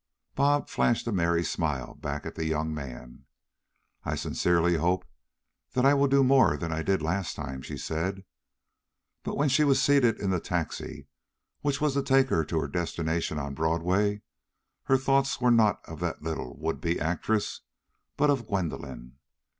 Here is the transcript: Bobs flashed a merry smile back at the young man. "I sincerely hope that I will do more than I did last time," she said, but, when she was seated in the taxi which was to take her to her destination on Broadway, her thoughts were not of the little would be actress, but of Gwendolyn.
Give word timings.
Bobs 0.33 0.71
flashed 0.71 1.05
a 1.05 1.11
merry 1.11 1.43
smile 1.43 1.93
back 1.93 2.25
at 2.25 2.33
the 2.33 2.47
young 2.47 2.73
man. 2.73 3.25
"I 4.03 4.15
sincerely 4.15 4.77
hope 4.77 5.05
that 5.73 5.85
I 5.85 5.93
will 5.93 6.07
do 6.07 6.23
more 6.23 6.57
than 6.57 6.71
I 6.71 6.81
did 6.81 7.03
last 7.03 7.35
time," 7.35 7.61
she 7.61 7.77
said, 7.77 8.23
but, 9.21 9.37
when 9.37 9.47
she 9.47 9.63
was 9.63 9.79
seated 9.79 10.19
in 10.19 10.31
the 10.31 10.39
taxi 10.39 11.05
which 11.61 11.79
was 11.79 11.93
to 11.93 12.01
take 12.01 12.29
her 12.29 12.43
to 12.45 12.59
her 12.61 12.67
destination 12.67 13.37
on 13.37 13.53
Broadway, 13.53 14.23
her 14.85 14.97
thoughts 14.97 15.39
were 15.39 15.51
not 15.51 15.81
of 15.85 15.99
the 15.99 16.17
little 16.19 16.57
would 16.57 16.81
be 16.81 16.99
actress, 16.99 17.61
but 18.17 18.31
of 18.31 18.47
Gwendolyn. 18.47 19.17